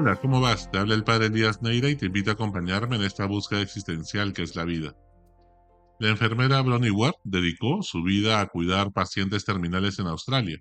Hola, 0.00 0.14
¿cómo 0.14 0.40
vas? 0.40 0.70
Te 0.70 0.78
habla 0.78 0.94
el 0.94 1.02
padre 1.02 1.26
Elías 1.26 1.60
Neira 1.60 1.90
y 1.90 1.96
te 1.96 2.06
invito 2.06 2.30
a 2.30 2.34
acompañarme 2.34 2.94
en 2.94 3.02
esta 3.02 3.26
búsqueda 3.26 3.62
existencial 3.62 4.32
que 4.32 4.44
es 4.44 4.54
la 4.54 4.64
vida. 4.64 4.94
La 5.98 6.08
enfermera 6.08 6.62
Bronnie 6.62 6.92
Ware 6.92 7.16
dedicó 7.24 7.82
su 7.82 8.04
vida 8.04 8.40
a 8.40 8.46
cuidar 8.46 8.92
pacientes 8.92 9.44
terminales 9.44 9.98
en 9.98 10.06
Australia. 10.06 10.60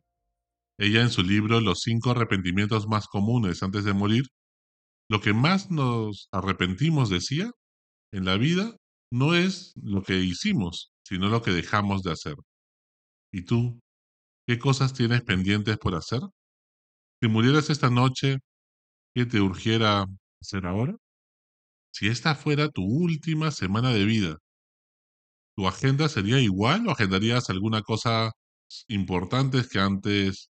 Ella 0.79 1.03
en 1.03 1.11
su 1.11 1.21
libro 1.21 1.61
Los 1.61 1.81
cinco 1.81 2.09
arrepentimientos 2.09 2.87
más 2.87 3.05
comunes 3.05 3.61
antes 3.61 3.83
de 3.83 3.93
morir, 3.93 4.23
lo 5.07 5.21
que 5.21 5.33
más 5.33 5.69
nos 5.69 6.29
arrepentimos, 6.31 7.11
decía, 7.11 7.51
en 8.11 8.25
la 8.25 8.37
vida 8.37 8.75
no 9.11 9.35
es 9.35 9.73
lo 9.75 10.01
que 10.01 10.17
hicimos, 10.17 10.93
sino 11.03 11.29
lo 11.29 11.43
que 11.43 11.51
dejamos 11.51 12.01
de 12.01 12.11
hacer. 12.11 12.37
¿Y 13.31 13.45
tú? 13.45 13.79
¿Qué 14.47 14.57
cosas 14.57 14.95
tienes 14.95 15.21
pendientes 15.21 15.77
por 15.77 15.93
hacer? 15.93 16.21
Si 17.21 17.27
murieras 17.27 17.69
esta 17.69 17.91
noche, 17.91 18.39
¿qué 19.17 19.25
te 19.25 19.41
urgiera 19.41 20.05
hacer 20.39 20.67
ahora? 20.67 20.95
Si 21.91 22.07
esta 22.07 22.35
fuera 22.35 22.69
tu 22.69 22.83
última 22.83 23.49
semana 23.49 23.91
de 23.91 24.05
vida, 24.05 24.37
¿tu 25.55 25.67
agenda 25.67 26.07
sería 26.07 26.39
igual 26.39 26.87
o 26.87 26.91
agendarías 26.91 27.49
alguna 27.49 27.81
cosa 27.81 28.31
importante 28.87 29.63
que 29.67 29.79
antes 29.79 30.51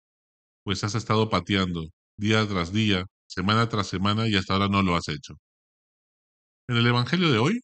pues 0.65 0.83
has 0.83 0.97
estado 0.97 1.31
pateando 1.31 1.85
día 2.17 2.49
tras 2.49 2.73
día, 2.73 3.05
semana 3.29 3.69
tras 3.69 3.87
semana 3.87 4.27
y 4.27 4.35
hasta 4.35 4.55
ahora 4.55 4.69
no 4.69 4.83
lo 4.83 4.97
has 4.97 5.07
hecho? 5.07 5.35
En 6.69 6.79
el 6.79 6.87
Evangelio 6.89 7.31
de 7.31 7.39
hoy, 7.39 7.61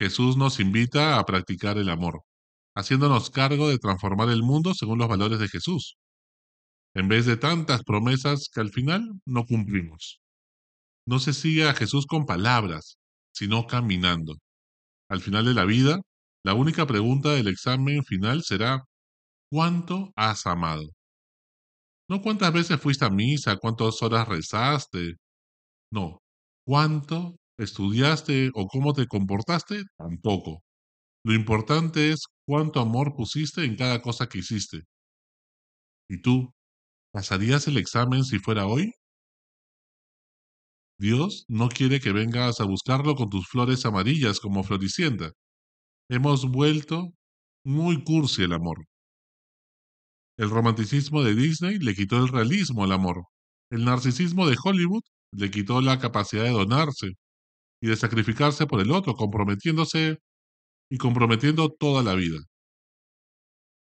Jesús 0.00 0.36
nos 0.36 0.58
invita 0.58 1.20
a 1.20 1.24
practicar 1.24 1.78
el 1.78 1.88
amor, 1.88 2.22
haciéndonos 2.74 3.30
cargo 3.30 3.68
de 3.68 3.78
transformar 3.78 4.30
el 4.30 4.42
mundo 4.42 4.74
según 4.74 4.98
los 4.98 5.08
valores 5.08 5.38
de 5.38 5.48
Jesús, 5.48 5.96
en 6.96 7.08
vez 7.08 7.26
de 7.26 7.36
tantas 7.36 7.82
promesas 7.84 8.48
que 8.50 8.60
al 8.62 8.70
final 8.70 9.20
no 9.26 9.44
cumplimos. 9.44 10.18
No 11.06 11.18
se 11.18 11.34
sigue 11.34 11.68
a 11.68 11.74
Jesús 11.74 12.06
con 12.06 12.24
palabras, 12.24 12.96
sino 13.34 13.66
caminando. 13.66 14.36
Al 15.10 15.20
final 15.20 15.44
de 15.44 15.52
la 15.52 15.66
vida, 15.66 16.00
la 16.42 16.54
única 16.54 16.86
pregunta 16.86 17.34
del 17.34 17.48
examen 17.48 18.02
final 18.02 18.42
será, 18.42 18.82
¿cuánto 19.50 20.10
has 20.16 20.46
amado? 20.46 20.84
No 22.08 22.22
cuántas 22.22 22.50
veces 22.54 22.80
fuiste 22.80 23.04
a 23.04 23.10
misa, 23.10 23.58
cuántas 23.58 24.02
horas 24.02 24.26
rezaste. 24.26 25.16
No, 25.92 26.22
cuánto 26.66 27.36
estudiaste 27.58 28.50
o 28.54 28.68
cómo 28.68 28.94
te 28.94 29.06
comportaste, 29.06 29.82
tampoco. 29.98 30.62
Lo 31.24 31.34
importante 31.34 32.10
es 32.12 32.24
cuánto 32.46 32.80
amor 32.80 33.14
pusiste 33.14 33.64
en 33.66 33.76
cada 33.76 34.00
cosa 34.00 34.28
que 34.28 34.38
hiciste. 34.38 34.84
¿Y 36.08 36.22
tú? 36.22 36.55
¿Pasarías 37.16 37.66
el 37.66 37.78
examen 37.78 38.24
si 38.24 38.38
fuera 38.38 38.66
hoy? 38.66 38.92
Dios 40.98 41.46
no 41.48 41.70
quiere 41.70 41.98
que 41.98 42.12
vengas 42.12 42.60
a 42.60 42.64
buscarlo 42.64 43.14
con 43.14 43.30
tus 43.30 43.48
flores 43.48 43.86
amarillas 43.86 44.38
como 44.38 44.62
floricienta. 44.62 45.32
Hemos 46.10 46.44
vuelto 46.44 47.14
muy 47.64 48.04
cursi 48.04 48.42
el 48.42 48.52
amor. 48.52 48.84
El 50.36 50.50
romanticismo 50.50 51.22
de 51.22 51.34
Disney 51.34 51.78
le 51.78 51.94
quitó 51.94 52.18
el 52.18 52.28
realismo 52.28 52.84
al 52.84 52.92
amor. 52.92 53.22
El 53.70 53.86
narcisismo 53.86 54.46
de 54.46 54.58
Hollywood 54.62 55.04
le 55.32 55.50
quitó 55.50 55.80
la 55.80 55.98
capacidad 55.98 56.44
de 56.44 56.50
donarse 56.50 57.12
y 57.80 57.86
de 57.88 57.96
sacrificarse 57.96 58.66
por 58.66 58.82
el 58.82 58.90
otro, 58.90 59.14
comprometiéndose 59.14 60.18
y 60.90 60.98
comprometiendo 60.98 61.70
toda 61.70 62.02
la 62.02 62.14
vida. 62.14 62.40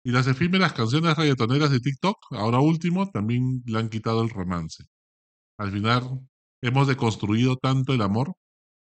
Y 0.03 0.11
las 0.11 0.27
efímeras 0.27 0.73
canciones 0.73 1.17
reggaetoneras 1.17 1.71
de 1.71 1.79
TikTok, 1.79 2.17
ahora 2.31 2.59
último, 2.59 3.09
también 3.11 3.61
le 3.65 3.79
han 3.79 3.89
quitado 3.89 4.21
el 4.21 4.29
romance. 4.29 4.85
Al 5.57 5.71
final, 5.71 6.21
hemos 6.61 6.87
deconstruido 6.87 7.57
tanto 7.57 7.93
el 7.93 8.01
amor 8.01 8.33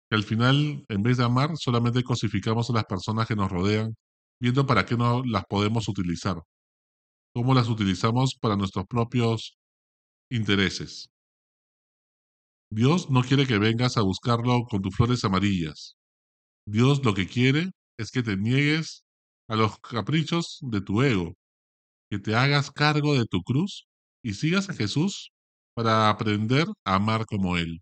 que 0.10 0.16
al 0.16 0.24
final, 0.24 0.86
en 0.90 1.04
vez 1.04 1.18
de 1.18 1.26
amar, 1.26 1.58
solamente 1.58 2.04
cosificamos 2.04 2.70
a 2.70 2.74
las 2.74 2.86
personas 2.86 3.28
que 3.28 3.36
nos 3.36 3.52
rodean, 3.52 3.96
viendo 4.42 4.66
para 4.66 4.86
qué 4.86 4.98
no 4.98 5.24
las 5.24 5.44
podemos 5.48 5.88
utilizar, 5.88 6.42
cómo 7.34 7.54
las 7.54 7.70
utilizamos 7.70 8.36
para 8.40 8.56
nuestros 8.56 8.86
propios 8.88 9.58
intereses. 10.32 11.10
Dios 12.72 13.10
no 13.10 13.24
quiere 13.24 13.48
que 13.48 13.58
vengas 13.58 13.98
a 13.98 14.02
buscarlo 14.02 14.66
con 14.70 14.82
tus 14.82 14.96
flores 14.96 15.24
amarillas. 15.26 15.96
Dios 16.68 17.04
lo 17.04 17.14
que 17.16 17.28
quiere 17.28 17.72
es 17.98 18.12
que 18.12 18.22
te 18.22 18.38
niegues 18.38 19.04
a 19.50 19.56
los 19.56 19.80
caprichos 19.80 20.60
de 20.62 20.82
tu 20.82 21.02
ego, 21.02 21.36
que 22.10 22.20
te 22.20 22.36
hagas 22.36 22.72
cargo 22.72 23.16
de 23.16 23.26
tu 23.26 23.42
cruz 23.44 23.88
y 24.24 24.34
sigas 24.36 24.70
a 24.70 24.74
Jesús 24.74 25.32
para 25.76 26.10
aprender 26.10 26.68
a 26.86 26.96
amar 26.96 27.26
como 27.26 27.58
Él. 27.58 27.82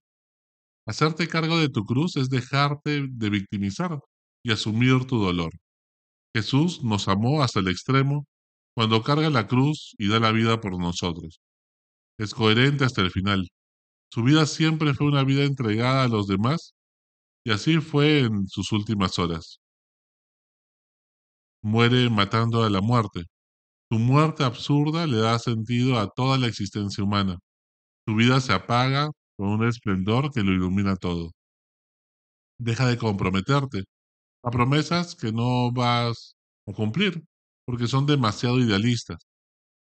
Hacerte 0.88 1.28
cargo 1.28 1.57
de 1.59 1.69
tu 1.69 1.85
cruz 1.85 2.16
es 2.16 2.29
dejarte 2.29 3.07
de 3.09 3.29
victimizar 3.29 4.00
y 4.44 4.51
asumir 4.51 5.05
tu 5.05 5.19
dolor. 5.19 5.51
Jesús 6.35 6.83
nos 6.83 7.07
amó 7.09 7.44
hasta 7.44 7.59
el 7.59 7.67
extremo 7.67 8.25
cuando 8.75 9.03
carga 9.03 9.29
la 9.29 9.47
cruz 9.47 9.95
y 9.97 10.07
da 10.07 10.19
la 10.19 10.31
vida 10.31 10.61
por 10.61 10.79
nosotros. 10.79 11.41
Es 12.19 12.34
coherente 12.34 12.85
hasta 12.85 13.01
el 13.01 13.11
final. 13.11 13.47
Su 14.11 14.23
vida 14.23 14.45
siempre 14.45 14.94
fue 14.94 15.07
una 15.07 15.23
vida 15.23 15.44
entregada 15.44 16.03
a 16.05 16.07
los 16.07 16.28
demás 16.28 16.73
y 17.45 17.51
así 17.51 17.79
fue 17.79 18.19
en 18.19 18.47
sus 18.47 18.72
últimas 18.72 19.19
horas. 19.19 19.59
Muere 21.72 22.09
matando 22.09 22.63
a 22.63 22.69
la 22.69 22.79
muerte. 22.79 23.25
Su 23.91 24.00
muerte 24.00 24.44
absurda 24.45 25.05
le 25.05 25.17
da 25.17 25.38
sentido 25.39 26.00
a 26.00 26.07
toda 26.09 26.38
la 26.38 26.47
existencia 26.47 27.03
humana. 27.03 27.39
Su 28.07 28.16
vida 28.16 28.41
se 28.41 28.53
apaga 28.53 29.09
con 29.38 29.50
un 29.50 29.67
esplendor 29.67 30.31
que 30.31 30.44
lo 30.44 30.53
ilumina 30.53 30.95
todo. 30.95 31.31
Deja 32.59 32.88
de 32.88 32.97
comprometerte 32.97 33.83
a 34.44 34.51
promesas 34.51 35.16
que 35.16 35.31
no 35.33 35.72
vas 35.73 36.35
a 36.67 36.73
cumplir 36.73 37.23
porque 37.66 37.88
son 37.88 38.05
demasiado 38.05 38.59
idealistas 38.59 39.19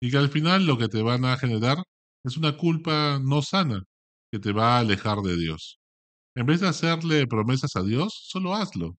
y 0.01 0.11
que 0.11 0.17
al 0.17 0.29
final 0.29 0.65
lo 0.65 0.77
que 0.79 0.87
te 0.89 1.03
van 1.03 1.25
a 1.25 1.37
generar 1.37 1.77
es 2.23 2.37
una 2.37 2.57
culpa 2.57 3.19
no 3.21 3.41
sana 3.43 3.83
que 4.31 4.39
te 4.39 4.53
va 4.53 4.77
a 4.77 4.79
alejar 4.79 5.19
de 5.19 5.37
Dios. 5.37 5.79
En 6.35 6.47
vez 6.47 6.61
de 6.61 6.69
hacerle 6.69 7.27
promesas 7.27 7.75
a 7.75 7.83
Dios, 7.83 8.13
solo 8.27 8.55
hazlo 8.55 8.97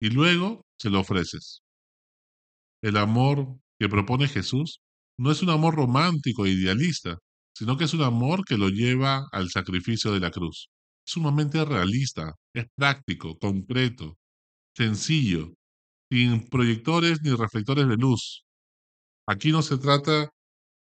y 0.00 0.10
luego 0.10 0.66
se 0.78 0.90
lo 0.90 1.00
ofreces. 1.00 1.62
El 2.82 2.96
amor 2.96 3.58
que 3.78 3.88
propone 3.88 4.28
Jesús 4.28 4.80
no 5.18 5.32
es 5.32 5.42
un 5.42 5.50
amor 5.50 5.74
romántico 5.74 6.46
e 6.46 6.50
idealista, 6.50 7.18
sino 7.54 7.76
que 7.76 7.84
es 7.84 7.94
un 7.94 8.02
amor 8.02 8.44
que 8.44 8.56
lo 8.56 8.68
lleva 8.68 9.26
al 9.32 9.50
sacrificio 9.50 10.12
de 10.12 10.20
la 10.20 10.30
cruz. 10.30 10.68
Es 11.04 11.12
sumamente 11.12 11.64
realista, 11.64 12.34
es 12.54 12.66
práctico, 12.76 13.36
concreto, 13.38 14.16
sencillo, 14.76 15.54
sin 16.10 16.48
proyectores 16.48 17.20
ni 17.22 17.34
reflectores 17.34 17.88
de 17.88 17.96
luz. 17.96 18.44
Aquí 19.26 19.50
no 19.50 19.62
se 19.62 19.78
trata 19.78 20.30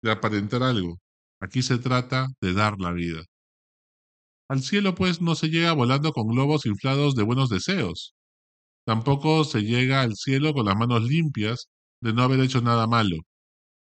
de 0.03 0.11
aparentar 0.11 0.63
algo, 0.63 0.99
aquí 1.41 1.63
se 1.63 1.79
trata 1.79 2.27
de 2.41 2.55
dar 2.55 2.79
la 2.79 2.93
vida. 2.93 3.23
Al 4.49 4.63
cielo, 4.63 4.95
pues, 4.95 5.21
no 5.21 5.35
se 5.35 5.49
llega 5.49 5.73
volando 5.73 6.13
con 6.13 6.27
globos 6.29 6.67
inflados 6.67 7.15
de 7.15 7.23
buenos 7.23 7.49
deseos. 7.51 8.15
Tampoco 8.87 9.45
se 9.45 9.61
llega 9.63 10.03
al 10.03 10.15
cielo 10.15 10.53
con 10.55 10.67
las 10.67 10.77
manos 10.77 11.03
limpias 11.05 11.69
de 12.03 12.13
no 12.13 12.23
haber 12.23 12.41
hecho 12.41 12.61
nada 12.61 12.87
malo. 12.87 13.17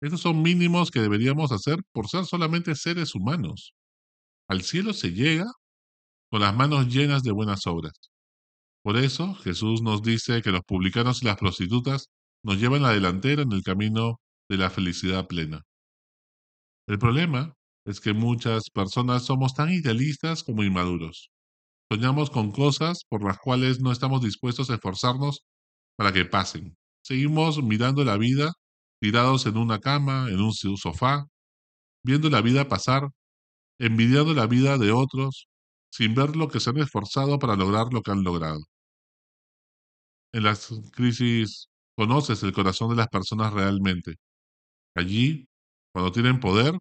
Estos 0.01 0.21
son 0.23 0.43
mínimos 0.43 0.91
que 0.91 1.01
deberíamos 1.01 1.53
hacer 1.53 1.79
por 1.93 2.09
ser 2.09 2.25
solamente 2.25 2.75
seres 2.75 3.15
humanos. 3.15 3.75
Al 4.49 4.63
cielo 4.63 4.93
se 4.95 5.13
llega 5.13 5.47
con 6.31 6.41
las 6.41 6.55
manos 6.57 6.89
llenas 6.89 7.23
de 7.23 7.33
buenas 7.33 7.67
obras. 7.67 7.93
Por 8.83 8.97
eso 8.97 9.35
Jesús 9.35 9.83
nos 9.83 10.03
dice 10.03 10.41
que 10.43 10.51
los 10.51 10.63
publicanos 10.63 11.23
y 11.23 11.27
las 11.27 11.37
prostitutas 11.37 12.09
nos 12.43 12.59
llevan 12.59 12.83
la 12.83 12.93
delantera 12.93 13.43
en 13.43 13.53
el 13.53 13.63
camino 13.63 14.21
de 14.49 14.57
la 14.57 14.71
felicidad 14.71 15.27
plena. 15.27 15.63
El 16.87 16.99
problema 16.99 17.55
es 17.85 18.01
que 18.01 18.15
muchas 18.15 18.71
personas 18.71 19.25
somos 19.27 19.53
tan 19.55 19.71
idealistas 19.71 20.43
como 20.43 20.63
inmaduros. 20.63 21.31
Soñamos 21.91 22.31
con 22.31 22.53
cosas 22.53 23.05
por 23.09 23.25
las 23.25 23.39
cuales 23.39 23.81
no 23.81 23.93
estamos 23.93 24.23
dispuestos 24.23 24.71
a 24.71 24.75
esforzarnos 24.75 25.43
para 25.97 26.13
que 26.13 26.25
pasen. 26.25 26.77
Seguimos 27.09 27.63
mirando 27.63 28.05
la 28.05 28.19
vida 28.19 28.53
tirados 29.01 29.47
en 29.47 29.57
una 29.57 29.79
cama, 29.81 30.29
en 30.29 30.41
un 30.43 30.53
sofá, 30.53 31.25
viendo 32.05 32.31
la 32.31 32.43
vida 32.43 32.69
pasar, 32.69 33.09
envidiando 33.79 34.35
la 34.35 34.47
vida 34.47 34.79
de 34.79 34.93
otros, 34.93 35.49
sin 35.91 36.15
ver 36.15 36.37
lo 36.37 36.49
que 36.49 36.61
se 36.61 36.71
han 36.71 36.79
esforzado 36.79 37.39
para 37.39 37.57
lograr 37.57 37.87
lo 37.95 38.03
que 38.03 38.11
han 38.11 38.25
logrado. 38.25 38.61
En 40.33 40.43
las 40.45 40.69
crisis 40.93 41.69
conoces 41.97 42.43
el 42.43 42.53
corazón 42.53 42.91
de 42.91 42.97
las 42.97 43.09
personas 43.09 43.53
realmente. 43.55 44.17
Allí, 44.97 45.49
cuando 45.93 46.13
tienen 46.13 46.41
poder, 46.41 46.75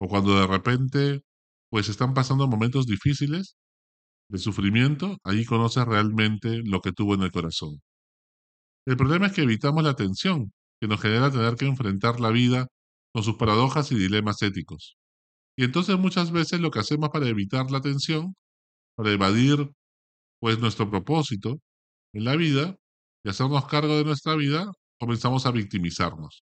o 0.00 0.08
cuando 0.08 0.40
de 0.40 0.46
repente 0.48 1.22
pues 1.70 1.88
están 1.88 2.14
pasando 2.14 2.48
momentos 2.48 2.86
difíciles 2.86 3.56
de 4.30 4.38
sufrimiento, 4.38 5.18
ahí 5.24 5.44
conoces 5.44 5.84
realmente 5.86 6.62
lo 6.64 6.80
que 6.80 6.92
tuvo 6.92 7.14
en 7.14 7.22
el 7.22 7.32
corazón. 7.32 7.80
El 8.86 8.96
problema 8.96 9.26
es 9.26 9.32
que 9.32 9.42
evitamos 9.42 9.82
la 9.84 9.94
tensión 9.94 10.52
que 10.80 10.88
nos 10.88 11.00
genera 11.00 11.30
tener 11.30 11.56
que 11.56 11.66
enfrentar 11.66 12.20
la 12.20 12.30
vida 12.30 12.66
con 13.12 13.22
sus 13.22 13.36
paradojas 13.36 13.92
y 13.92 13.96
dilemas 13.96 14.42
éticos. 14.42 14.96
Y 15.56 15.64
entonces 15.64 15.98
muchas 15.98 16.32
veces 16.32 16.60
lo 16.60 16.70
que 16.70 16.80
hacemos 16.80 17.10
para 17.10 17.28
evitar 17.28 17.70
la 17.70 17.80
tensión, 17.80 18.34
para 18.96 19.12
evadir 19.12 19.70
pues 20.40 20.58
nuestro 20.58 20.90
propósito 20.90 21.60
en 22.14 22.24
la 22.24 22.36
vida 22.36 22.76
y 23.24 23.30
hacernos 23.30 23.66
cargo 23.66 23.96
de 23.98 24.04
nuestra 24.04 24.36
vida, 24.36 24.72
comenzamos 24.98 25.46
a 25.46 25.50
victimizarnos. 25.52 26.44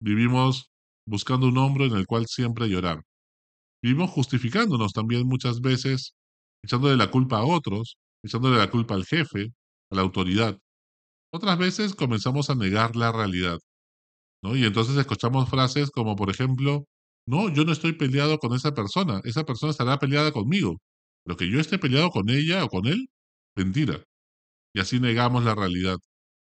Vivimos 0.00 0.70
buscando 1.06 1.48
un 1.48 1.58
hombro 1.58 1.84
en 1.84 1.94
el 1.96 2.06
cual 2.06 2.26
siempre 2.26 2.68
llorar. 2.68 3.02
Vivimos 3.82 4.10
justificándonos 4.10 4.92
también 4.92 5.26
muchas 5.26 5.60
veces, 5.60 6.14
echándole 6.62 6.96
la 6.96 7.10
culpa 7.10 7.38
a 7.38 7.44
otros, 7.44 7.98
echándole 8.22 8.56
la 8.58 8.70
culpa 8.70 8.94
al 8.94 9.04
jefe, 9.04 9.52
a 9.90 9.96
la 9.96 10.02
autoridad. 10.02 10.58
Otras 11.34 11.58
veces 11.58 11.96
comenzamos 11.96 12.48
a 12.48 12.54
negar 12.54 12.94
la 12.94 13.10
realidad, 13.10 13.58
¿no? 14.42 14.56
Y 14.56 14.64
entonces 14.64 14.96
escuchamos 14.96 15.50
frases 15.50 15.90
como, 15.90 16.16
por 16.16 16.30
ejemplo, 16.30 16.86
no, 17.26 17.48
yo 17.52 17.64
no 17.64 17.72
estoy 17.72 17.94
peleado 17.94 18.38
con 18.38 18.54
esa 18.54 18.72
persona, 18.72 19.20
esa 19.24 19.44
persona 19.44 19.72
estará 19.72 19.98
peleada 19.98 20.30
conmigo. 20.32 20.78
Lo 21.26 21.36
que 21.36 21.50
yo 21.50 21.58
esté 21.58 21.78
peleado 21.78 22.10
con 22.10 22.30
ella 22.30 22.64
o 22.64 22.68
con 22.68 22.86
él, 22.86 23.08
mentira. 23.56 24.04
Y 24.74 24.80
así 24.80 25.00
negamos 25.00 25.44
la 25.44 25.56
realidad, 25.56 25.98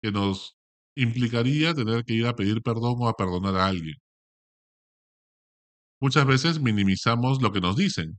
que 0.02 0.12
nos 0.12 0.56
implicaría 0.96 1.74
tener 1.74 2.04
que 2.04 2.14
ir 2.14 2.26
a 2.26 2.36
pedir 2.36 2.62
perdón 2.62 2.96
o 3.00 3.08
a 3.08 3.14
perdonar 3.14 3.56
a 3.56 3.66
alguien. 3.68 3.96
Muchas 6.00 6.26
veces 6.26 6.60
minimizamos 6.60 7.42
lo 7.42 7.52
que 7.52 7.60
nos 7.60 7.76
dicen. 7.76 8.18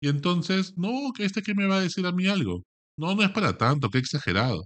Y 0.00 0.08
entonces, 0.08 0.74
no, 0.76 1.12
que 1.14 1.24
este 1.24 1.42
que 1.42 1.54
me 1.54 1.66
va 1.66 1.76
a 1.78 1.82
decir 1.82 2.06
a 2.06 2.12
mí 2.12 2.26
algo. 2.28 2.64
No, 2.98 3.14
no 3.14 3.22
es 3.22 3.30
para 3.30 3.56
tanto, 3.58 3.90
qué 3.90 3.98
exagerado. 3.98 4.64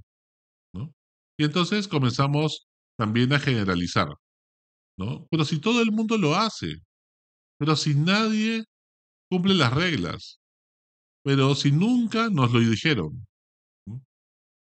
¿no? 0.75 0.93
Y 1.39 1.45
entonces 1.45 1.89
comenzamos 1.89 2.67
también 2.97 3.33
a 3.33 3.41
generalizar. 3.41 4.09
¿no? 4.97 5.27
Pero 5.31 5.45
si 5.45 5.61
todo 5.61 5.83
el 5.83 5.93
mundo 5.93 6.19
lo 6.19 6.35
hace, 6.35 6.77
pero 7.59 7.77
si 7.77 7.95
nadie 7.95 8.65
cumple 9.31 9.55
las 9.55 9.73
reglas, 9.73 10.41
pero 11.25 11.55
si 11.55 11.73
nunca 11.73 12.29
nos 12.31 12.53
lo 12.53 12.61
dijeron, 12.61 13.27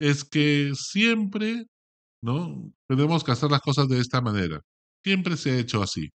es 0.01 0.25
que 0.25 0.73
siempre 0.75 1.67
¿no? 2.23 2.73
tenemos 2.89 3.25
que 3.25 3.33
hacer 3.33 3.51
las 3.51 3.61
cosas 3.61 3.89
de 3.89 4.01
esta 4.01 4.21
manera. 4.21 4.61
Siempre 5.05 5.37
se 5.37 5.53
ha 5.53 5.59
hecho 5.59 5.83
así. 5.83 6.11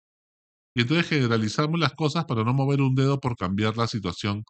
Y 0.75 0.81
entonces 0.81 1.07
generalizamos 1.09 1.79
las 1.79 1.93
cosas 1.93 2.25
para 2.25 2.43
no 2.43 2.53
mover 2.53 2.81
un 2.81 2.95
dedo 2.95 3.19
por 3.19 3.35
cambiar 3.35 3.77
la 3.77 3.87
situación 3.87 4.43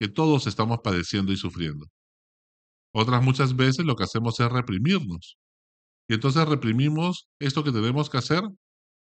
que 0.00 0.08
todos 0.08 0.46
estamos 0.46 0.78
padeciendo 0.82 1.32
y 1.32 1.36
sufriendo. 1.36 1.86
Otras 2.94 3.22
muchas 3.22 3.56
veces 3.56 3.84
lo 3.84 3.96
que 3.96 4.04
hacemos 4.04 4.38
es 4.38 4.50
reprimirnos. 4.50 5.36
Y 6.08 6.14
entonces 6.14 6.46
reprimimos 6.48 7.28
esto 7.40 7.64
que 7.64 7.72
tenemos 7.72 8.08
que 8.08 8.18
hacer 8.18 8.42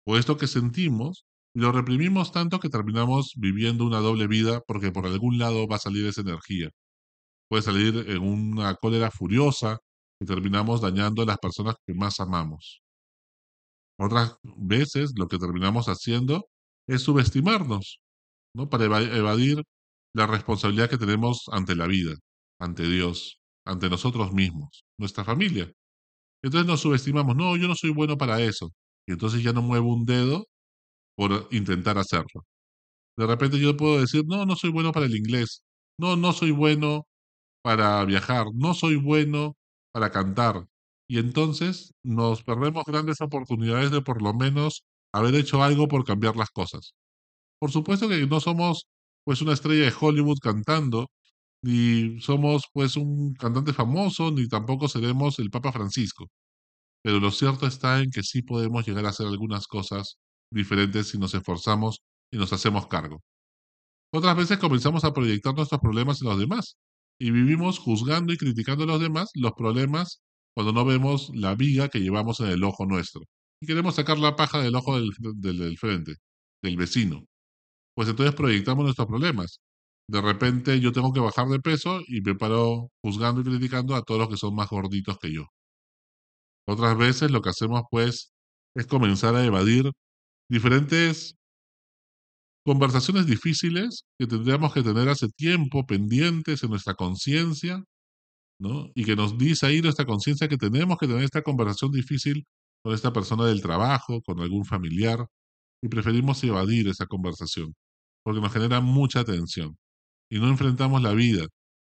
o 0.06 0.16
esto 0.16 0.36
que 0.38 0.46
sentimos 0.46 1.26
y 1.54 1.60
lo 1.60 1.72
reprimimos 1.72 2.32
tanto 2.32 2.58
que 2.58 2.70
terminamos 2.70 3.34
viviendo 3.36 3.84
una 3.84 3.98
doble 3.98 4.26
vida 4.26 4.62
porque 4.66 4.92
por 4.92 5.06
algún 5.06 5.38
lado 5.38 5.66
va 5.68 5.76
a 5.76 5.80
salir 5.80 6.06
esa 6.06 6.22
energía. 6.22 6.70
Puede 7.48 7.62
salir 7.62 8.08
en 8.08 8.22
una 8.22 8.74
cólera 8.76 9.10
furiosa 9.10 9.78
y 10.20 10.24
terminamos 10.24 10.80
dañando 10.80 11.22
a 11.22 11.26
las 11.26 11.38
personas 11.38 11.74
que 11.86 11.92
más 11.92 12.18
amamos. 12.20 12.80
Otras 13.98 14.36
veces 14.42 15.12
lo 15.16 15.28
que 15.28 15.38
terminamos 15.38 15.86
haciendo 15.86 16.46
es 16.88 17.02
subestimarnos, 17.02 18.00
¿no? 18.54 18.70
Para 18.70 18.86
evadir 18.86 19.62
la 20.14 20.26
responsabilidad 20.26 20.88
que 20.88 20.98
tenemos 20.98 21.44
ante 21.52 21.76
la 21.76 21.86
vida, 21.86 22.14
ante 22.58 22.88
Dios, 22.88 23.41
ante 23.64 23.90
nosotros 23.90 24.32
mismos, 24.32 24.84
nuestra 24.98 25.24
familia. 25.24 25.70
Entonces 26.42 26.66
nos 26.68 26.80
subestimamos, 26.80 27.36
no, 27.36 27.56
yo 27.56 27.68
no 27.68 27.74
soy 27.74 27.90
bueno 27.90 28.18
para 28.18 28.40
eso. 28.40 28.70
Y 29.06 29.12
entonces 29.12 29.42
ya 29.42 29.52
no 29.52 29.62
muevo 29.62 29.94
un 29.94 30.04
dedo 30.04 30.46
por 31.16 31.48
intentar 31.52 31.98
hacerlo. 31.98 32.46
De 33.16 33.26
repente 33.26 33.58
yo 33.58 33.76
puedo 33.76 34.00
decir, 34.00 34.24
no, 34.26 34.46
no 34.46 34.56
soy 34.56 34.70
bueno 34.70 34.92
para 34.92 35.06
el 35.06 35.16
inglés, 35.16 35.62
no, 35.98 36.16
no 36.16 36.32
soy 36.32 36.50
bueno 36.50 37.06
para 37.62 38.04
viajar, 38.04 38.46
no 38.54 38.74
soy 38.74 38.96
bueno 38.96 39.56
para 39.92 40.10
cantar. 40.10 40.66
Y 41.08 41.18
entonces 41.18 41.94
nos 42.04 42.42
perdemos 42.44 42.84
grandes 42.86 43.20
oportunidades 43.20 43.90
de 43.90 44.02
por 44.02 44.22
lo 44.22 44.34
menos 44.34 44.84
haber 45.12 45.34
hecho 45.34 45.62
algo 45.62 45.88
por 45.88 46.04
cambiar 46.04 46.36
las 46.36 46.50
cosas. 46.50 46.94
Por 47.60 47.70
supuesto 47.72 48.08
que 48.08 48.26
no 48.26 48.40
somos 48.40 48.86
pues 49.24 49.42
una 49.42 49.52
estrella 49.54 49.84
de 49.84 49.94
Hollywood 49.98 50.38
cantando, 50.42 51.08
ni 51.62 52.20
somos 52.20 52.64
pues 52.72 52.96
un 52.96 53.34
cantante 53.34 53.72
famoso, 53.72 54.30
ni 54.32 54.48
tampoco 54.48 54.88
seremos 54.88 55.38
el 55.38 55.50
Papa 55.50 55.72
Francisco. 55.72 56.30
Pero 57.02 57.20
lo 57.20 57.30
cierto 57.30 57.66
está 57.66 58.00
en 58.00 58.10
que 58.10 58.22
sí 58.22 58.42
podemos 58.42 58.86
llegar 58.86 59.06
a 59.06 59.10
hacer 59.10 59.26
algunas 59.26 59.66
cosas 59.66 60.18
diferentes 60.50 61.08
si 61.10 61.18
nos 61.18 61.34
esforzamos 61.34 62.02
y 62.32 62.38
nos 62.38 62.52
hacemos 62.52 62.86
cargo. 62.88 63.22
Otras 64.12 64.36
veces 64.36 64.58
comenzamos 64.58 65.04
a 65.04 65.12
proyectar 65.12 65.54
nuestros 65.54 65.80
problemas 65.80 66.20
en 66.22 66.28
los 66.28 66.38
demás 66.38 66.76
y 67.18 67.30
vivimos 67.30 67.78
juzgando 67.78 68.32
y 68.32 68.36
criticando 68.36 68.84
a 68.84 68.86
los 68.86 69.00
demás 69.00 69.30
los 69.34 69.52
problemas 69.52 70.22
cuando 70.54 70.72
no 70.72 70.84
vemos 70.84 71.30
la 71.34 71.54
viga 71.54 71.88
que 71.88 72.00
llevamos 72.00 72.40
en 72.40 72.48
el 72.48 72.64
ojo 72.64 72.84
nuestro 72.86 73.22
y 73.62 73.66
queremos 73.66 73.94
sacar 73.94 74.18
la 74.18 74.36
paja 74.36 74.60
del 74.60 74.74
ojo 74.74 74.98
del, 74.98 75.10
del, 75.40 75.78
frente, 75.78 76.14
del 76.62 76.76
vecino. 76.76 77.24
Pues 77.94 78.08
entonces 78.08 78.34
proyectamos 78.34 78.84
nuestros 78.84 79.06
problemas. 79.06 79.60
De 80.08 80.20
repente 80.20 80.80
yo 80.80 80.92
tengo 80.92 81.12
que 81.12 81.20
bajar 81.20 81.48
de 81.48 81.60
peso 81.60 82.00
y 82.06 82.20
me 82.20 82.34
paro 82.34 82.90
juzgando 83.02 83.40
y 83.40 83.44
criticando 83.44 83.94
a 83.94 84.02
todos 84.02 84.20
los 84.20 84.28
que 84.28 84.36
son 84.36 84.54
más 84.54 84.68
gorditos 84.68 85.18
que 85.18 85.32
yo. 85.32 85.46
Otras 86.66 86.96
veces 86.96 87.30
lo 87.30 87.42
que 87.42 87.50
hacemos 87.50 87.82
pues 87.90 88.32
es 88.76 88.86
comenzar 88.86 89.34
a 89.34 89.44
evadir 89.44 89.90
diferentes 90.50 91.34
conversaciones 92.64 93.26
difíciles 93.26 94.04
que 94.18 94.26
tendríamos 94.26 94.72
que 94.72 94.82
tener 94.82 95.08
hace 95.08 95.28
tiempo 95.28 95.84
pendientes 95.86 96.62
en 96.62 96.70
nuestra 96.70 96.94
conciencia, 96.94 97.82
¿no? 98.60 98.90
Y 98.94 99.04
que 99.04 99.16
nos 99.16 99.38
dice 99.38 99.66
ahí 99.66 99.82
nuestra 99.82 100.06
conciencia 100.06 100.48
que 100.48 100.58
tenemos 100.58 100.98
que 100.98 101.06
tener 101.08 101.24
esta 101.24 101.42
conversación 101.42 101.92
difícil 101.92 102.44
con 102.84 102.94
esta 102.94 103.12
persona 103.12 103.46
del 103.46 103.62
trabajo, 103.62 104.22
con 104.22 104.40
algún 104.40 104.64
familiar, 104.64 105.26
y 105.82 105.88
preferimos 105.88 106.42
evadir 106.44 106.88
esa 106.88 107.06
conversación, 107.06 107.74
porque 108.24 108.40
nos 108.40 108.52
genera 108.52 108.80
mucha 108.80 109.24
tensión, 109.24 109.76
y 110.32 110.40
no 110.40 110.48
enfrentamos 110.48 111.02
la 111.02 111.12
vida, 111.12 111.46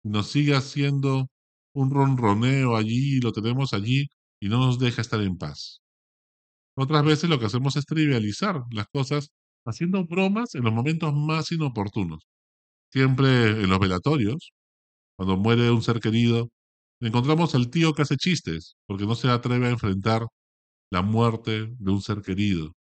y 0.04 0.10
nos 0.10 0.28
sigue 0.30 0.56
haciendo 0.56 1.28
un 1.74 1.90
ronroneo 1.90 2.76
allí, 2.78 3.20
lo 3.20 3.32
tenemos 3.32 3.74
allí, 3.74 4.10
y 4.40 4.48
no 4.48 4.60
nos 4.60 4.78
deja 4.78 5.02
estar 5.02 5.20
en 5.22 5.40
paz. 5.40 5.82
Otras 6.76 7.04
veces 7.04 7.32
lo 7.32 7.40
que 7.40 7.48
hacemos 7.48 7.76
es 7.78 7.86
trivializar 7.86 8.62
las 8.72 8.86
cosas 8.94 9.32
haciendo 9.66 10.06
bromas 10.06 10.54
en 10.54 10.66
los 10.66 10.72
momentos 10.72 11.12
más 11.16 11.52
inoportunos. 11.52 12.28
Siempre 12.92 13.50
en 13.64 13.70
los 13.70 13.80
velatorios, 13.80 14.52
cuando 15.18 15.38
muere 15.38 15.72
un 15.72 15.82
ser 15.82 16.00
querido, 16.00 16.50
encontramos 17.02 17.56
al 17.56 17.72
tío 17.72 17.94
que 17.94 18.04
hace 18.04 18.18
chistes, 18.18 18.76
porque 18.88 19.08
no 19.08 19.16
se 19.16 19.30
atreve 19.30 19.68
a 19.68 19.72
enfrentar 19.72 20.28
la 20.92 21.02
muerte 21.02 21.70
de 21.80 21.92
un 21.92 22.02
ser 22.04 22.22
querido. 22.22 22.74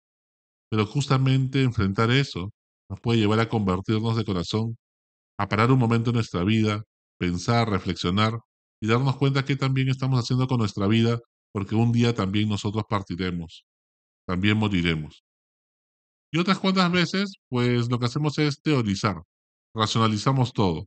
Pero 0.69 0.85
justamente 0.85 1.63
enfrentar 1.63 2.11
eso 2.11 2.51
nos 2.89 3.01
puede 3.01 3.19
llevar 3.19 3.39
a 3.39 3.49
convertirnos 3.49 4.17
de 4.17 4.25
corazón, 4.25 4.77
a 5.37 5.47
parar 5.47 5.71
un 5.71 5.79
momento 5.79 6.09
en 6.11 6.15
nuestra 6.15 6.43
vida, 6.43 6.83
pensar, 7.17 7.69
reflexionar 7.69 8.39
y 8.81 8.87
darnos 8.87 9.17
cuenta 9.17 9.45
que 9.45 9.55
también 9.55 9.89
estamos 9.89 10.19
haciendo 10.19 10.47
con 10.47 10.59
nuestra 10.59 10.87
vida, 10.87 11.19
porque 11.51 11.75
un 11.75 11.91
día 11.91 12.13
también 12.15 12.49
nosotros 12.49 12.83
partiremos, 12.89 13.65
también 14.27 14.57
moriremos. 14.57 15.23
Y 16.31 16.39
otras 16.39 16.59
cuantas 16.59 16.91
veces, 16.91 17.33
pues 17.49 17.89
lo 17.89 17.99
que 17.99 18.05
hacemos 18.05 18.37
es 18.37 18.61
teorizar, 18.61 19.17
racionalizamos 19.73 20.53
todo. 20.53 20.85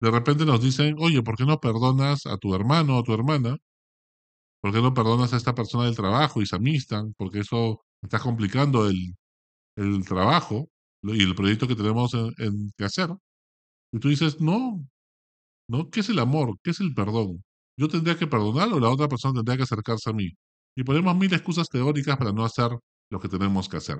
De 0.00 0.10
repente 0.10 0.44
nos 0.46 0.62
dicen, 0.62 0.96
oye, 0.98 1.22
¿por 1.22 1.36
qué 1.36 1.44
no 1.46 1.58
perdonas 1.60 2.26
a 2.26 2.38
tu 2.38 2.54
hermano 2.54 2.96
o 2.98 3.00
a 3.00 3.04
tu 3.04 3.14
hermana? 3.14 3.56
¿Por 4.60 4.72
qué 4.72 4.80
no 4.82 4.94
perdonas 4.94 5.32
a 5.32 5.36
esta 5.36 5.54
persona 5.54 5.84
del 5.84 5.96
trabajo 5.96 6.42
y 6.42 6.46
se 6.46 6.56
amistan? 6.56 7.14
Porque 7.16 7.40
eso 7.40 7.82
está 8.02 8.18
complicando 8.18 8.88
el, 8.88 9.14
el 9.76 10.04
trabajo 10.04 10.68
y 11.02 11.22
el 11.22 11.34
proyecto 11.34 11.68
que 11.68 11.76
tenemos 11.76 12.14
en, 12.14 12.72
que 12.76 12.84
hacer. 12.84 13.10
Y 13.92 13.98
tú 14.00 14.08
dices, 14.08 14.40
no, 14.40 14.86
no, 15.68 15.90
¿qué 15.90 16.00
es 16.00 16.08
el 16.08 16.18
amor? 16.18 16.56
¿Qué 16.62 16.70
es 16.70 16.80
el 16.80 16.94
perdón? 16.94 17.44
Yo 17.78 17.88
tendría 17.88 18.16
que 18.16 18.26
perdonar 18.26 18.72
o 18.72 18.80
la 18.80 18.90
otra 18.90 19.08
persona 19.08 19.34
tendría 19.34 19.56
que 19.56 19.64
acercarse 19.64 20.10
a 20.10 20.12
mí. 20.12 20.30
Y 20.76 20.84
ponemos 20.84 21.16
mil 21.16 21.32
excusas 21.32 21.68
teóricas 21.68 22.16
para 22.16 22.32
no 22.32 22.44
hacer 22.44 22.70
lo 23.10 23.20
que 23.20 23.28
tenemos 23.28 23.68
que 23.68 23.78
hacer. 23.78 23.98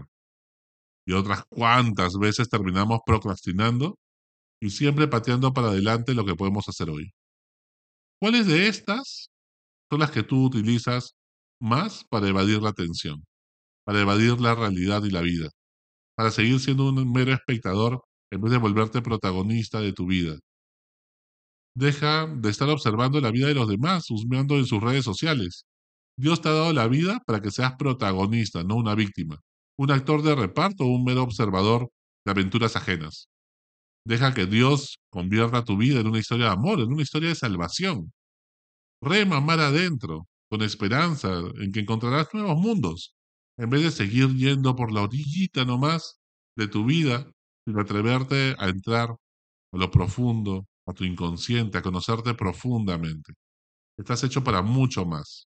Y 1.06 1.12
otras 1.12 1.44
cuantas 1.48 2.14
veces 2.18 2.48
terminamos 2.48 3.00
procrastinando 3.06 3.96
y 4.60 4.70
siempre 4.70 5.08
pateando 5.08 5.52
para 5.52 5.68
adelante 5.68 6.14
lo 6.14 6.24
que 6.24 6.34
podemos 6.34 6.68
hacer 6.68 6.90
hoy. 6.90 7.12
¿Cuáles 8.20 8.46
de 8.46 8.68
estas 8.68 9.28
son 9.90 10.00
las 10.00 10.10
que 10.10 10.22
tú 10.22 10.44
utilizas 10.44 11.14
más 11.60 12.04
para 12.04 12.28
evadir 12.28 12.62
la 12.62 12.70
atención, 12.70 13.24
para 13.84 14.00
evadir 14.00 14.40
la 14.40 14.54
realidad 14.54 15.04
y 15.04 15.10
la 15.10 15.20
vida, 15.20 15.50
para 16.16 16.30
seguir 16.30 16.58
siendo 16.60 16.88
un 16.88 17.12
mero 17.12 17.32
espectador 17.32 18.02
en 18.30 18.40
vez 18.40 18.52
de 18.52 18.58
volverte 18.58 19.02
protagonista 19.02 19.80
de 19.80 19.92
tu 19.92 20.06
vida. 20.06 20.38
Deja 21.74 22.26
de 22.26 22.48
estar 22.48 22.68
observando 22.70 23.20
la 23.20 23.30
vida 23.30 23.48
de 23.48 23.54
los 23.54 23.68
demás, 23.68 24.10
husmeando 24.10 24.56
en 24.56 24.66
sus 24.66 24.82
redes 24.82 25.04
sociales. 25.04 25.66
Dios 26.18 26.40
te 26.40 26.48
ha 26.48 26.52
dado 26.52 26.72
la 26.72 26.88
vida 26.88 27.20
para 27.26 27.42
que 27.42 27.50
seas 27.50 27.74
protagonista, 27.78 28.64
no 28.64 28.76
una 28.76 28.94
víctima, 28.94 29.40
un 29.76 29.90
actor 29.90 30.22
de 30.22 30.34
reparto 30.34 30.84
o 30.84 30.88
un 30.88 31.04
mero 31.04 31.22
observador 31.22 31.90
de 32.24 32.32
aventuras 32.32 32.76
ajenas. 32.76 33.28
Deja 34.06 34.32
que 34.32 34.46
Dios 34.46 34.98
convierta 35.10 35.64
tu 35.64 35.76
vida 35.76 36.00
en 36.00 36.06
una 36.06 36.18
historia 36.18 36.46
de 36.46 36.52
amor, 36.52 36.80
en 36.80 36.92
una 36.92 37.02
historia 37.02 37.28
de 37.28 37.34
salvación. 37.34 38.12
Rema 39.02 39.40
mar 39.40 39.60
adentro, 39.60 40.26
con 40.48 40.62
esperanza 40.62 41.40
en 41.60 41.72
que 41.72 41.80
encontrarás 41.80 42.28
nuevos 42.32 42.56
mundos, 42.58 43.14
en 43.58 43.68
vez 43.68 43.82
de 43.82 43.90
seguir 43.90 44.28
yendo 44.34 44.76
por 44.76 44.92
la 44.92 45.02
orillita 45.02 45.64
nomás 45.64 46.20
de 46.56 46.68
tu 46.68 46.84
vida, 46.86 47.30
sin 47.66 47.78
atreverte 47.78 48.54
a 48.58 48.68
entrar 48.68 49.10
a 49.10 49.76
lo 49.76 49.90
profundo, 49.90 50.66
a 50.86 50.92
tu 50.92 51.04
inconsciente, 51.04 51.78
a 51.78 51.82
conocerte 51.82 52.34
profundamente. 52.34 53.34
Estás 53.98 54.22
hecho 54.24 54.44
para 54.44 54.62
mucho 54.62 55.04
más. 55.04 55.48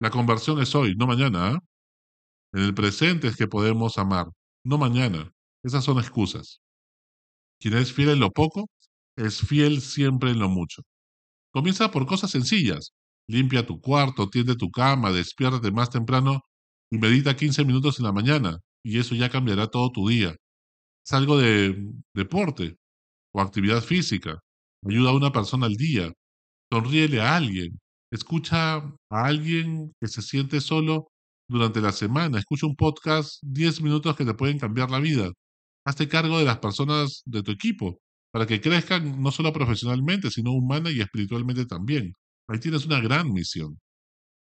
La 0.00 0.10
conversión 0.10 0.60
es 0.60 0.74
hoy, 0.74 0.94
no 0.96 1.06
mañana. 1.06 1.48
¿ah? 1.48 1.58
En 2.52 2.62
el 2.62 2.74
presente 2.74 3.28
es 3.28 3.36
que 3.36 3.48
podemos 3.48 3.96
amar, 3.98 4.26
no 4.64 4.78
mañana. 4.78 5.30
Esas 5.62 5.84
son 5.84 5.98
excusas. 5.98 6.60
Quien 7.58 7.74
es 7.74 7.92
fiel 7.92 8.10
en 8.10 8.20
lo 8.20 8.30
poco, 8.30 8.68
es 9.16 9.40
fiel 9.40 9.80
siempre 9.80 10.30
en 10.30 10.40
lo 10.40 10.48
mucho. 10.50 10.82
Comienza 11.52 11.90
por 11.90 12.06
cosas 12.06 12.30
sencillas. 12.32 12.92
Limpia 13.28 13.66
tu 13.66 13.80
cuarto, 13.80 14.28
tiende 14.28 14.56
tu 14.56 14.70
cama, 14.70 15.10
despiértate 15.10 15.70
más 15.72 15.88
temprano 15.88 16.42
y 16.90 16.98
medita 16.98 17.36
15 17.36 17.64
minutos 17.64 17.98
en 17.98 18.04
la 18.04 18.12
mañana, 18.12 18.58
y 18.84 18.98
eso 18.98 19.14
ya 19.14 19.30
cambiará 19.30 19.68
todo 19.68 19.90
tu 19.90 20.08
día. 20.08 20.36
Es 21.04 21.12
algo 21.12 21.38
de 21.38 21.92
deporte 22.14 22.78
o 23.34 23.40
actividad 23.40 23.82
física. 23.82 24.40
Ayuda 24.86 25.10
a 25.10 25.14
una 25.14 25.32
persona 25.32 25.66
al 25.66 25.74
día. 25.76 26.12
Sonríele 26.72 27.20
a 27.20 27.36
alguien. 27.36 27.78
Escucha 28.10 28.76
a 28.76 28.92
alguien 29.10 29.92
que 30.00 30.08
se 30.08 30.22
siente 30.22 30.60
solo 30.60 31.08
durante 31.48 31.80
la 31.82 31.92
semana. 31.92 32.38
Escucha 32.38 32.66
un 32.66 32.76
podcast 32.76 33.38
10 33.42 33.82
minutos 33.82 34.16
que 34.16 34.24
te 34.24 34.34
pueden 34.34 34.58
cambiar 34.58 34.90
la 34.90 35.00
vida. 35.00 35.30
Hazte 35.86 36.08
cargo 36.08 36.38
de 36.38 36.46
las 36.46 36.58
personas 36.58 37.22
de 37.26 37.42
tu 37.42 37.50
equipo 37.52 37.98
para 38.32 38.46
que 38.46 38.60
crezcan 38.60 39.20
no 39.22 39.30
solo 39.30 39.52
profesionalmente, 39.52 40.30
sino 40.30 40.52
humana 40.52 40.90
y 40.90 41.00
espiritualmente 41.00 41.66
también. 41.66 42.14
Ahí 42.48 42.58
tienes 42.60 42.86
una 42.86 43.00
gran 43.00 43.30
misión. 43.30 43.78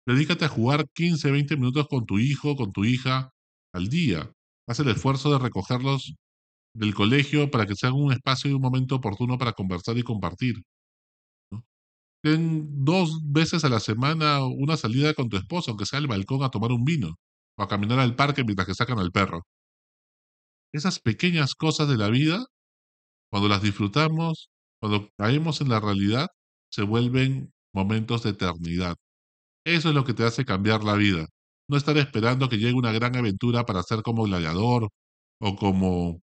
Dedícate 0.08 0.46
a 0.46 0.50
jugar 0.50 0.86
15, 0.94 1.32
20 1.32 1.58
minutos 1.58 1.88
con 1.90 2.06
tu 2.06 2.20
hijo, 2.20 2.56
con 2.56 2.72
tu 2.72 2.86
hija 2.86 3.32
al 3.74 3.90
día. 3.90 4.32
Haz 4.68 4.80
el 4.80 4.90
esfuerzo 4.90 5.32
de 5.32 5.40
recogerlos 5.40 6.16
del 6.76 6.94
colegio 6.94 7.50
para 7.52 7.66
que 7.66 7.76
sea 7.76 7.94
un 7.94 8.12
espacio 8.14 8.52
y 8.52 8.54
un 8.54 8.62
momento 8.62 8.96
oportuno 8.96 9.38
para 9.38 9.54
conversar 9.54 9.98
y 9.98 10.04
compartir. 10.04 10.56
Ten 12.24 12.84
dos 12.84 13.20
veces 13.24 13.64
a 13.66 13.70
la 13.70 13.80
semana 13.80 14.44
una 14.46 14.78
salida 14.78 15.14
con 15.14 15.30
tu 15.30 15.38
esposa, 15.38 15.72
aunque 15.72 15.86
sea 15.86 16.00
al 16.00 16.08
balcón 16.08 16.44
a 16.44 16.50
tomar 16.50 16.72
un 16.72 16.84
vino 16.84 17.16
o 17.58 17.64
a 17.64 17.68
caminar 17.68 18.00
al 18.00 18.16
parque 18.16 18.44
mientras 18.44 18.68
que 18.68 18.74
sacan 18.76 19.00
al 19.00 19.12
perro. 19.12 19.44
Esas 20.74 21.00
pequeñas 21.00 21.56
cosas 21.56 21.88
de 21.88 21.98
la 21.98 22.10
vida, 22.10 22.46
cuando 23.32 23.50
las 23.50 23.62
disfrutamos, 23.62 24.50
cuando 24.82 25.10
caemos 25.18 25.62
en 25.62 25.70
la 25.70 25.80
realidad, 25.80 26.28
se 26.72 26.84
vuelven 26.84 27.54
momentos 27.74 28.24
de 28.24 28.32
eternidad. 28.32 28.96
Eso 29.66 29.90
es 29.90 29.96
lo 29.96 30.06
que 30.06 30.14
te 30.14 30.24
hace 30.26 30.46
cambiar 30.46 30.84
la 30.84 30.96
vida. 30.96 31.28
No 31.70 31.78
estar 31.78 31.98
esperando 31.98 32.50
que 32.50 32.58
llegue 32.58 32.74
una 32.74 32.92
gran 32.94 33.16
aventura 33.16 33.66
para 33.66 33.84
ser 33.84 34.04
como 34.04 34.24
gladiador 34.24 34.90
o 35.40 35.56
como 35.56 36.22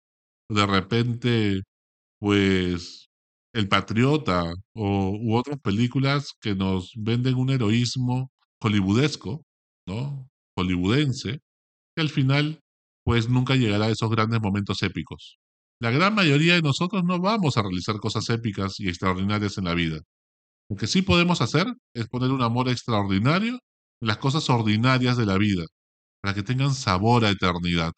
de 0.49 0.65
repente, 0.65 1.61
pues, 2.19 3.09
El 3.53 3.69
Patriota 3.69 4.53
o, 4.75 5.11
u 5.11 5.35
otras 5.37 5.59
películas 5.61 6.33
que 6.41 6.55
nos 6.55 6.93
venden 6.95 7.35
un 7.35 7.49
heroísmo 7.51 8.31
hollywoodesco, 8.61 9.43
¿no? 9.87 10.27
Hollywoodense, 10.57 11.39
que 11.95 12.01
al 12.01 12.09
final, 12.09 12.59
pues, 13.05 13.29
nunca 13.29 13.55
llegará 13.55 13.85
a 13.87 13.91
esos 13.91 14.09
grandes 14.11 14.41
momentos 14.41 14.83
épicos. 14.83 15.37
La 15.81 15.91
gran 15.91 16.15
mayoría 16.15 16.55
de 16.55 16.61
nosotros 16.63 17.03
no 17.05 17.19
vamos 17.19 17.57
a 17.57 17.63
realizar 17.63 17.97
cosas 17.99 18.29
épicas 18.29 18.79
y 18.79 18.89
extraordinarias 18.89 19.57
en 19.57 19.65
la 19.65 19.75
vida. 19.75 19.99
Lo 20.69 20.77
que 20.77 20.87
sí 20.87 21.01
podemos 21.01 21.41
hacer 21.41 21.67
es 21.93 22.07
poner 22.07 22.31
un 22.31 22.41
amor 22.43 22.69
extraordinario 22.69 23.53
en 24.01 24.07
las 24.07 24.17
cosas 24.17 24.49
ordinarias 24.49 25.17
de 25.17 25.25
la 25.25 25.37
vida, 25.37 25.65
para 26.21 26.35
que 26.35 26.43
tengan 26.43 26.73
sabor 26.75 27.25
a 27.25 27.31
eternidad, 27.31 27.93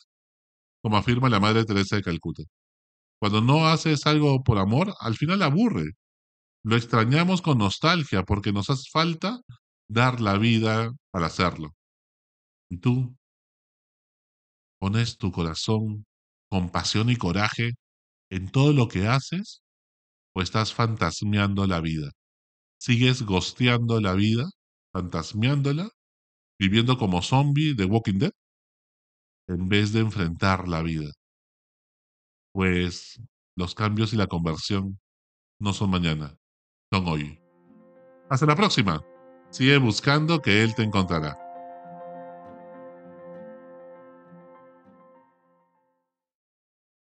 como 0.81 0.97
afirma 0.97 1.29
la 1.29 1.39
Madre 1.39 1.65
Teresa 1.65 1.95
de 1.95 2.03
Calcuta. 2.03 2.43
Cuando 3.19 3.41
no 3.41 3.67
haces 3.67 4.05
algo 4.07 4.43
por 4.43 4.57
amor, 4.59 4.93
al 4.99 5.15
final 5.15 5.41
aburre. 5.41 5.91
Lo 6.63 6.75
extrañamos 6.75 7.41
con 7.41 7.59
nostalgia 7.59 8.23
porque 8.23 8.51
nos 8.53 8.69
hace 8.69 8.89
falta 8.91 9.39
dar 9.89 10.21
la 10.21 10.37
vida 10.37 10.91
para 11.11 11.27
hacerlo. 11.27 11.75
¿Y 12.69 12.77
tú? 12.79 13.15
¿Pones 14.79 15.17
tu 15.17 15.31
corazón 15.31 16.05
con 16.49 16.69
pasión 16.69 17.09
y 17.09 17.15
coraje 17.15 17.71
en 18.29 18.49
todo 18.51 18.73
lo 18.73 18.87
que 18.87 19.07
haces 19.07 19.61
o 20.35 20.41
estás 20.41 20.73
fantasmeando 20.73 21.67
la 21.67 21.81
vida? 21.81 22.11
¿Sigues 22.79 23.23
gosteando 23.23 24.01
la 24.01 24.13
vida, 24.13 24.45
fantasmeándola, 24.93 25.89
viviendo 26.59 26.97
como 26.97 27.21
zombie 27.21 27.73
de 27.75 27.85
Walking 27.85 28.19
Dead? 28.19 28.31
En 29.47 29.69
vez 29.69 29.93
de 29.93 30.01
enfrentar 30.01 30.67
la 30.67 30.81
vida 30.81 31.11
pues 32.57 33.21
los 33.55 33.75
cambios 33.75 34.13
y 34.13 34.15
la 34.15 34.25
conversión 34.25 34.99
no 35.59 35.73
son 35.73 35.91
mañana, 35.91 36.35
son 36.91 37.07
hoy. 37.07 37.39
Hasta 38.31 38.47
la 38.47 38.55
próxima. 38.55 39.05
Sigue 39.51 39.77
buscando 39.77 40.41
que 40.41 40.63
Él 40.63 40.73
te 40.73 40.81
encontrará. 40.81 41.46